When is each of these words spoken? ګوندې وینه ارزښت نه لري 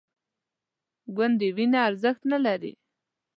ګوندې 1.15 1.49
وینه 1.57 1.79
ارزښت 1.87 2.21
نه 2.31 2.37
لري 2.45 2.73